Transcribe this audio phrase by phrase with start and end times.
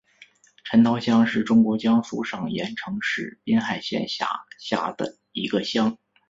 [0.63, 5.99] 陈涛乡是中国江苏省盐城市滨海县下辖的一个乡。